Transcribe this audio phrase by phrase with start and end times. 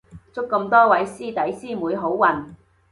[0.33, 2.55] 祝咁多位師弟師妹好運